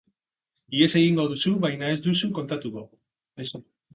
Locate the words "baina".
1.67-1.91